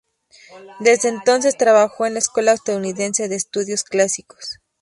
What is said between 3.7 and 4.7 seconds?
Clásicos.